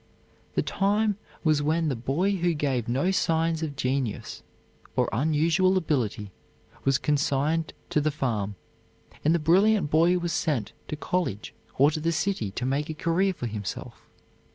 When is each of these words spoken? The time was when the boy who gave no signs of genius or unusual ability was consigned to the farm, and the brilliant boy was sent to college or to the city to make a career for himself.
The 0.55 0.63
time 0.63 1.17
was 1.43 1.61
when 1.61 1.87
the 1.87 1.95
boy 1.95 2.37
who 2.37 2.55
gave 2.55 2.87
no 2.87 3.11
signs 3.11 3.61
of 3.61 3.75
genius 3.75 4.41
or 4.95 5.07
unusual 5.13 5.77
ability 5.77 6.31
was 6.83 6.97
consigned 6.97 7.71
to 7.91 8.01
the 8.01 8.09
farm, 8.09 8.55
and 9.23 9.35
the 9.35 9.37
brilliant 9.37 9.91
boy 9.91 10.17
was 10.17 10.33
sent 10.33 10.71
to 10.87 10.95
college 10.95 11.53
or 11.77 11.91
to 11.91 11.99
the 11.99 12.11
city 12.11 12.49
to 12.49 12.65
make 12.65 12.89
a 12.89 12.95
career 12.95 13.31
for 13.31 13.45
himself. 13.45 14.09